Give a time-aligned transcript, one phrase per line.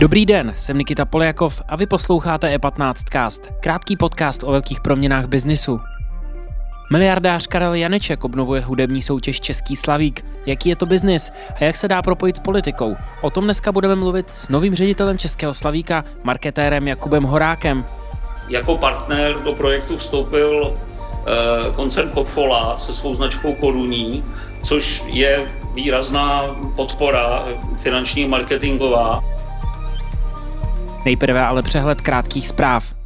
[0.00, 5.26] Dobrý den, jsem Nikita Poljakov a vy posloucháte E15 Cast, krátký podcast o velkých proměnách
[5.26, 5.80] biznisu.
[6.92, 10.24] Miliardář Karel Janeček obnovuje hudební soutěž Český Slavík.
[10.46, 12.96] Jaký je to biznis a jak se dá propojit s politikou?
[13.20, 17.84] O tom dneska budeme mluvit s novým ředitelem Českého Slavíka, marketérem Jakubem Horákem.
[18.48, 20.78] Jako partner do projektu vstoupil
[21.76, 24.24] koncern Coca-Cola se svou značkou Koruní,
[24.62, 26.42] což je výrazná
[26.76, 27.44] podpora
[27.76, 29.24] finanční marketingová.
[31.04, 32.98] Nejprve ale přehled krátkých zpráv.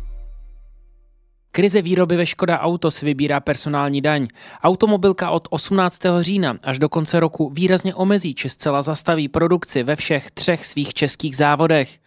[1.55, 4.27] Krize výroby ve Škoda Auto si vybírá personální daň.
[4.63, 5.99] Automobilka od 18.
[6.21, 10.95] října až do konce roku výrazně omezí či zcela zastaví produkci ve všech třech svých
[10.95, 11.99] českých závodech.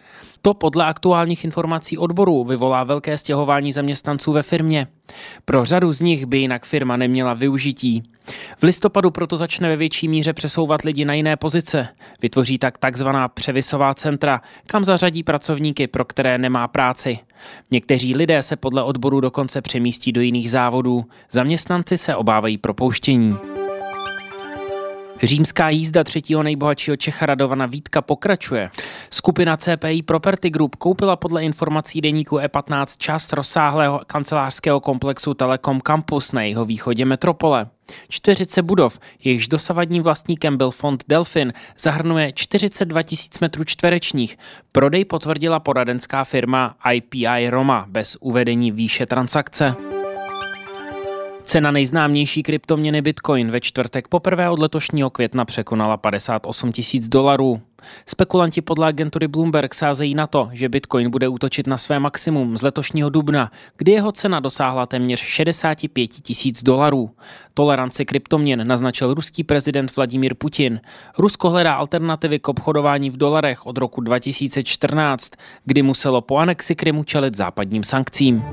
[0.46, 4.88] To podle aktuálních informací odborů vyvolá velké stěhování zaměstnanců ve firmě.
[5.46, 8.04] Pro řadu z nich by jinak firma neměla využití.
[8.58, 11.88] V listopadu proto začne ve větší míře přesouvat lidi na jiné pozice.
[12.22, 17.20] Vytvoří tak takzvaná převisová centra, kam zařadí pracovníky, pro které nemá práci.
[17.72, 21.06] Někteří lidé se podle odboru dokonce přemístí do jiných závodů.
[21.32, 23.55] Zaměstnanci se obávají propouštění.
[25.24, 28.70] Římská jízda třetího nejbohatšího Čecha Radovana Vítka pokračuje.
[29.10, 36.32] Skupina CPI Property Group koupila podle informací deníku E15 část rozsáhlého kancelářského komplexu Telekom Campus
[36.32, 37.68] na jeho východě metropole.
[38.10, 44.38] 40 budov, jejichž dosavadním vlastníkem byl fond Delfin, zahrnuje 42 tisíc metrů čtverečních.
[44.72, 49.76] Prodej potvrdila poradenská firma IPI Roma bez uvedení výše transakce.
[51.46, 57.62] Cena nejznámější kryptoměny Bitcoin ve čtvrtek poprvé od letošního května překonala 58 tisíc dolarů.
[58.06, 62.62] Spekulanti podle agentury Bloomberg sázejí na to, že Bitcoin bude útočit na své maximum z
[62.62, 67.10] letošního dubna, kdy jeho cena dosáhla téměř 65 tisíc dolarů.
[67.54, 70.82] Toleranci kryptoměn naznačil ruský prezident Vladimír Putin.
[71.18, 75.32] Rusko hledá alternativy k obchodování v dolarech od roku 2014,
[75.66, 78.44] kdy muselo po anexi Krymu čelit západním sankcím.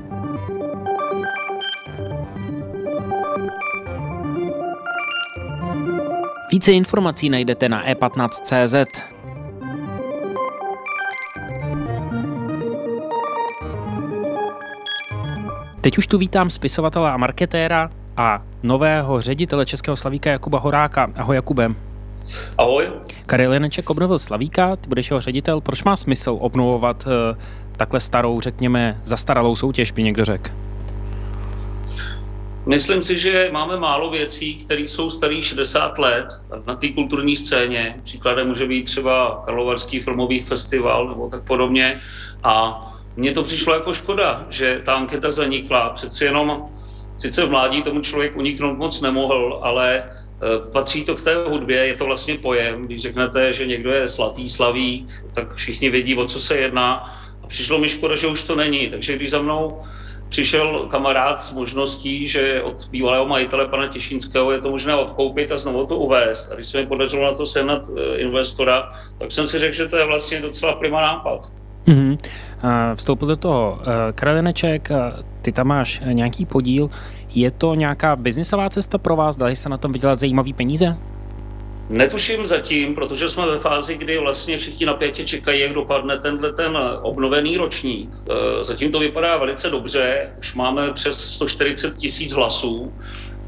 [6.53, 8.75] Více informací najdete na e15.cz.
[15.81, 21.11] Teď už tu vítám spisovatele a marketéra a nového ředitele Českého Slavíka Jakuba Horáka.
[21.17, 21.69] Ahoj Jakube.
[22.57, 22.91] Ahoj.
[23.25, 25.61] Karel Janeček obnovil Slavíka, ty budeš jeho ředitel.
[25.61, 27.37] Proč má smysl obnovovat uh,
[27.77, 30.62] takhle starou, řekněme, zastaralou soutěž, by někdo řekl?
[32.65, 36.27] Myslím si, že máme málo věcí, které jsou starý 60 let
[36.65, 37.95] na té kulturní scéně.
[38.03, 42.01] Příkladem může být třeba Karlovarský filmový festival nebo tak podobně.
[42.43, 42.85] A
[43.15, 45.89] mně to přišlo jako škoda, že ta anketa zanikla.
[45.89, 46.65] Přeci jenom,
[47.15, 50.03] sice v mládí tomu člověk uniknout moc nemohl, ale e,
[50.71, 52.85] patří to k té hudbě, je to vlastně pojem.
[52.85, 57.15] Když řeknete, že někdo je slatý slavík, tak všichni vědí, o co se jedná.
[57.43, 58.89] A přišlo mi škoda, že už to není.
[58.89, 59.81] Takže když za mnou
[60.33, 65.57] přišel kamarád s možností, že od bývalého majitele pana Těšínského je to možné odkoupit a
[65.57, 66.51] znovu to uvést.
[66.51, 69.87] A když se mi podařilo na to sehnat eh, investora, tak jsem si řekl, že
[69.87, 71.53] to je vlastně docela prima nápad.
[71.87, 72.17] Mm-hmm.
[72.95, 74.89] Vstoupil do toho eh, Kraleneček,
[75.41, 76.89] ty tam máš nějaký podíl.
[77.29, 79.37] Je to nějaká biznisová cesta pro vás?
[79.37, 80.97] Dali se na tom vydělat zajímavý peníze?
[81.89, 86.77] Netuším zatím, protože jsme ve fázi, kdy vlastně všichni napětě čekají, jak dopadne tenhle ten
[87.01, 88.09] obnovený ročník.
[88.59, 92.93] E, zatím to vypadá velice dobře, už máme přes 140 tisíc hlasů.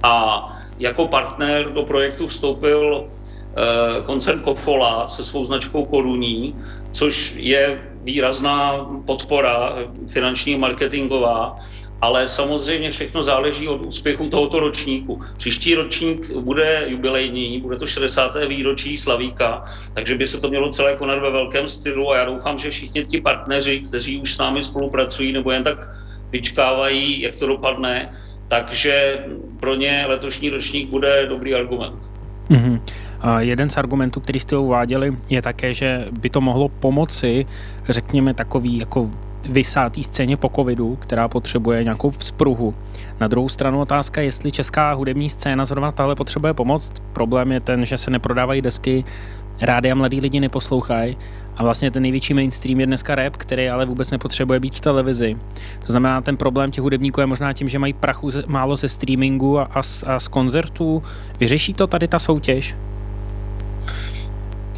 [0.04, 0.46] A
[0.80, 6.56] jako partner do projektu vstoupil e, koncern Kofola se svou značkou Koruní,
[6.92, 9.76] což je výrazná podpora
[10.08, 11.60] finanční marketingová
[12.06, 15.22] ale samozřejmě všechno záleží od úspěchu tohoto ročníku.
[15.38, 18.36] Příští ročník bude jubilejní, bude to 60.
[18.48, 22.58] výročí Slavíka, takže by se to mělo celé konat ve velkém stylu a já doufám,
[22.58, 25.90] že všichni ti partneři, kteří už s námi spolupracují nebo jen tak
[26.32, 28.14] vyčkávají, jak to dopadne,
[28.48, 29.26] takže
[29.60, 31.96] pro ně letošní ročník bude dobrý argument.
[32.50, 32.82] Mm-hmm.
[33.22, 37.46] A jeden z argumentů, který jste uváděli, je také, že by to mohlo pomoci,
[37.90, 39.10] řekněme, takový jako
[39.50, 42.74] vysátý scéně po covidu, která potřebuje nějakou vzpruhu.
[43.20, 46.94] Na druhou stranu otázka, jestli česká hudební scéna zrovna tahle potřebuje pomoc.
[47.14, 49.04] Problém je ten, že se neprodávají desky,
[49.62, 51.18] rády a mladí lidi neposlouchají
[51.58, 55.38] a vlastně ten největší mainstream je dneska rap, který ale vůbec nepotřebuje být v televizi.
[55.86, 59.60] To znamená, ten problém těch hudebníků je možná tím, že mají prachu málo ze streamingu
[59.60, 61.04] a, a, a z koncertů.
[61.40, 62.76] Vyřeší to tady ta soutěž?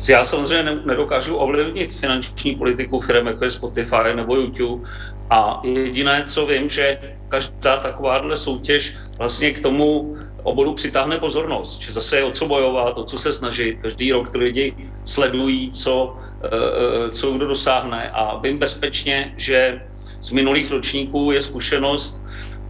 [0.07, 4.89] Já samozřejmě nedokážu ovlivnit finanční politiku firm, jako je Spotify nebo YouTube.
[5.29, 11.91] A jediné, co vím, že každá takováhle soutěž vlastně k tomu oboru přitáhne pozornost, že
[11.91, 13.77] zase je o co bojovat, o co se snažit.
[13.81, 19.81] Každý rok ty lidi sledují, co, eh, co kdo dosáhne a vím bezpečně, že
[20.21, 22.23] z minulých ročníků je zkušenost,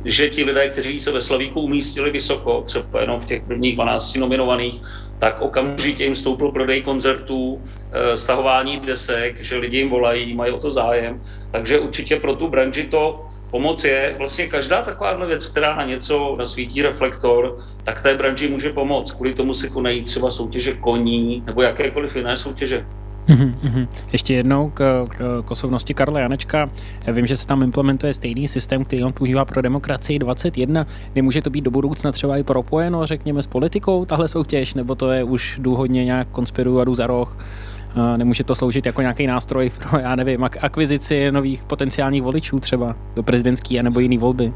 [0.05, 4.19] že ti lidé, kteří se ve Slavíku umístili vysoko, třeba jenom v těch prvních 12
[4.19, 4.81] nominovaných,
[5.19, 7.61] tak okamžitě jim stoupl prodej koncertů,
[7.91, 11.21] eh, stahování desek, že lidi jim volají, mají o to zájem.
[11.51, 14.15] Takže určitě pro tu branži to pomoc je.
[14.17, 19.11] Vlastně každá takováhle věc, která na něco nasvítí reflektor, tak té branži může pomoct.
[19.11, 22.85] Kvůli tomu se konají třeba soutěže koní nebo jakékoliv jiné soutěže.
[23.27, 23.87] Mm-hmm.
[24.11, 26.69] Ještě jednou k, k, k osobnosti Karla Janečka.
[27.05, 30.87] Já vím, že se tam implementuje stejný systém, který on používá pro demokracii 21.
[31.15, 35.11] Nemůže to být do budoucna třeba i propojeno, řekněme, s politikou, tahle soutěž, nebo to
[35.11, 37.37] je už důhodně nějak konspiruju a jdu za roh?
[38.17, 43.23] Nemůže to sloužit jako nějaký nástroj pro, já nevím, akvizici nových potenciálních voličů třeba do
[43.23, 44.53] prezidentské nebo jiné volby?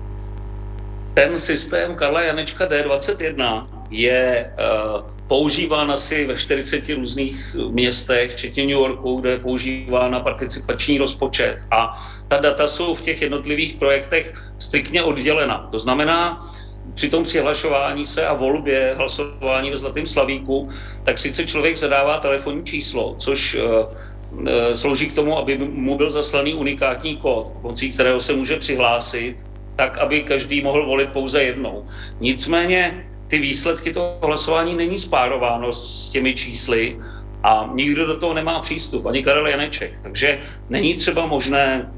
[1.13, 4.53] Ten systém Karla Janečka D21 je
[4.95, 5.01] uh,
[5.31, 11.57] používán asi ve 40 různých městech, včetně New Yorku, kde je používán na participační rozpočet.
[11.71, 15.67] A ta data jsou v těch jednotlivých projektech striktně oddělena.
[15.71, 16.47] To znamená,
[16.93, 20.69] při tom přihlašování se a volbě hlasování ve Zlatém Slavíku,
[21.03, 24.43] tak sice člověk zadává telefonní číslo, což uh,
[24.73, 29.35] slouží k tomu, aby mu byl zaslaný unikátní kód, pomocí kterého se může přihlásit,
[29.75, 31.85] tak aby každý mohl volit pouze jednou.
[32.19, 36.99] Nicméně ty výsledky toho hlasování není spárováno s těmi čísly
[37.43, 39.99] a nikdo do toho nemá přístup, ani Karel Janeček.
[40.03, 40.39] Takže
[40.69, 41.91] není třeba možné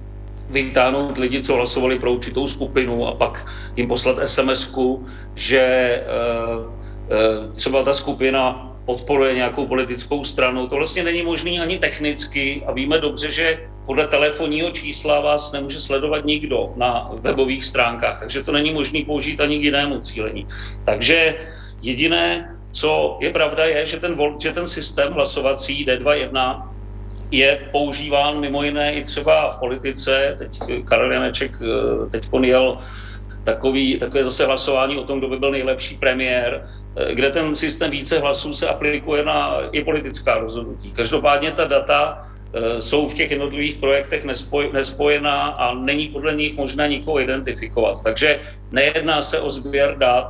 [0.49, 4.75] vytáhnout lidi, co hlasovali pro určitou skupinu a pak jim poslat sms
[5.35, 5.63] že
[6.05, 10.67] uh, uh, třeba ta skupina podporuje nějakou politickou stranu.
[10.67, 15.81] To vlastně není možné ani technicky a víme dobře, že podle telefonního čísla vás nemůže
[15.81, 20.47] sledovat nikdo na webových stránkách, takže to není možné použít ani k jinému cílení.
[20.83, 21.35] Takže
[21.81, 26.69] jediné, co je pravda, je, že ten, že ten systém hlasovací D2.1
[27.31, 30.35] je používán mimo jiné i třeba v politice.
[30.37, 32.77] Teď Karel Janeček eh, teď jel
[33.43, 36.63] takový, takové zase hlasování o tom, kdo by byl nejlepší premiér,
[36.95, 40.91] eh, kde ten systém více hlasů se aplikuje na i politická rozhodnutí.
[40.91, 42.32] Každopádně ta data Eh,
[42.79, 48.03] jsou v těch jednotlivých projektech nespoj, nespojená a není podle nich možné nikoho identifikovat.
[48.03, 48.39] Takže
[48.71, 50.27] nejedná se o sběr dat,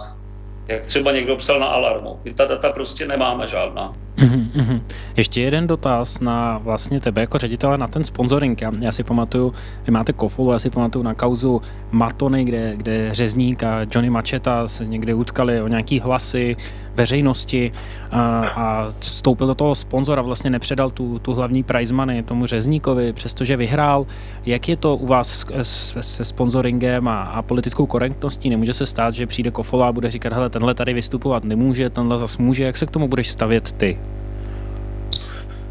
[0.68, 2.20] jak třeba někdo psal na alarmu.
[2.24, 3.94] My ta data prostě nemáme žádná.
[4.18, 4.82] Mm-hmm.
[5.18, 8.62] Ještě jeden dotaz na vlastně tebe jako ředitele na ten sponsoring.
[8.62, 9.54] Já, já si pamatuju,
[9.86, 11.62] vy máte Kofolu, já si pamatuju na kauzu
[11.92, 16.56] Matony, kde, kde Řezník a Johnny Macheta se někde utkali o nějaký hlasy
[16.96, 17.72] veřejnosti
[18.12, 23.14] a, a vstoupil do toho sponzora, vlastně nepředal tu, tu hlavní prize money tomu Řezníkovi,
[23.14, 24.06] přestože vyhrál.
[24.46, 28.50] Jak je to u vás se, se sponsoringem a, a politickou korektností?
[28.50, 32.18] Nemůže se stát, že přijde Kofola a bude říkat, hele, tenhle tady vystupovat nemůže, tenhle
[32.18, 32.64] zas může.
[32.64, 34.00] Jak se k tomu budeš stavět ty?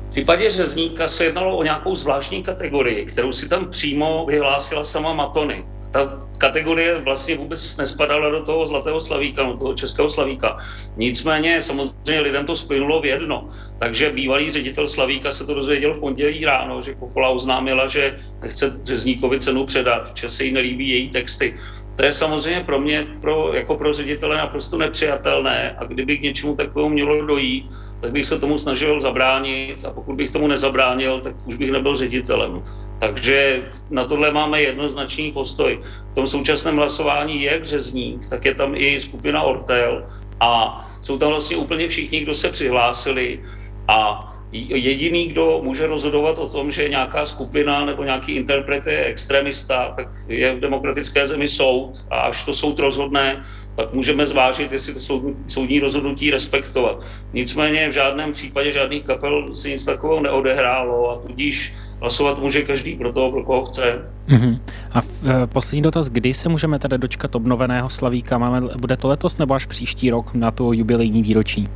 [0.08, 5.14] V případě řezníka se jednalo o nějakou zvláštní kategorii, kterou si tam přímo vyhlásila sama
[5.14, 5.64] Matony.
[5.90, 10.56] Ta kategorie vlastně vůbec nespadala do toho zlatého slavíka, do toho českého slavíka.
[10.96, 13.48] Nicméně samozřejmě lidem to splynulo v jedno.
[13.78, 18.72] Takže bývalý ředitel Slavíka se to dozvěděl v pondělí ráno, že Kofola oznámila, že nechce
[18.82, 21.54] řezníkovi cenu předat, že se jí nelíbí její texty.
[21.96, 26.56] To je samozřejmě pro mě, pro, jako pro ředitele, naprosto nepřijatelné a kdyby k něčemu
[26.56, 27.70] takovému mělo dojít,
[28.00, 31.96] tak bych se tomu snažil zabránit a pokud bych tomu nezabránil, tak už bych nebyl
[31.96, 32.62] ředitelem.
[32.98, 35.80] Takže na tohle máme jednoznačný postoj.
[36.12, 40.04] V tom současném hlasování je Březník, tak je tam i skupina Ortel
[40.40, 43.40] a jsou tam vlastně úplně všichni, kdo se přihlásili
[43.88, 49.92] a jediný, kdo může rozhodovat o tom, že nějaká skupina nebo nějaký interpret je extremista,
[49.96, 53.42] tak je v demokratické zemi soud a až to soud rozhodne,
[53.76, 57.04] tak můžeme zvážit, jestli to soudní, soudní rozhodnutí respektovat.
[57.32, 62.96] Nicméně v žádném případě žádných kapel se nic takového neodehrálo a tudíž hlasovat může každý
[62.96, 64.08] pro toho, pro koho chce.
[64.28, 64.60] Uh-huh.
[64.90, 65.08] A v,
[65.42, 68.38] e, poslední dotaz, kdy se můžeme tedy dočkat obnoveného Slavíka?
[68.38, 71.68] Máme, bude to letos nebo až příští rok na to jubilejní výročí?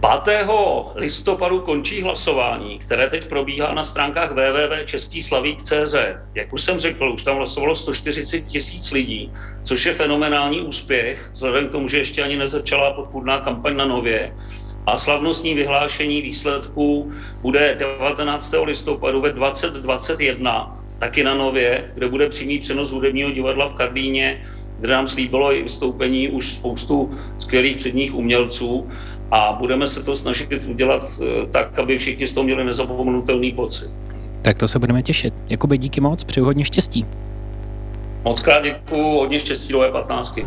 [0.00, 0.46] 5.
[0.94, 5.96] listopadu končí hlasování, které teď probíhá na stránkách www.českýslavík.cz.
[6.34, 11.68] Jak už jsem řekl, už tam hlasovalo 140 tisíc lidí, což je fenomenální úspěch, vzhledem
[11.68, 14.34] k tomu, že ještě ani nezačala podpůrná kampaň na Nově.
[14.86, 17.12] A slavnostní vyhlášení výsledků
[17.42, 18.54] bude 19.
[18.64, 24.42] listopadu ve 2021, taky na Nově, kde bude přímý přenos hudebního divadla v Kardíně,
[24.80, 28.88] kde nám slíbilo i vystoupení už spoustu skvělých předních umělců
[29.30, 33.90] a budeme se to snažit udělat eh, tak, aby všichni z toho měli nezapomenutelný pocit.
[34.42, 35.34] Tak to se budeme těšit.
[35.48, 37.06] Jakoby díky moc, přeju hodně štěstí.
[38.24, 40.46] Moc krát děkuju, hodně štěstí do E15.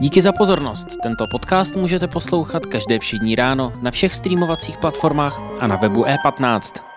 [0.00, 0.86] Díky za pozornost.
[1.02, 6.93] Tento podcast můžete poslouchat každé všední ráno na všech streamovacích platformách a na webu E15.